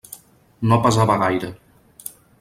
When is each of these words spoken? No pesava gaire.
No 0.71 0.79
pesava 0.85 1.17
gaire. 1.25 1.51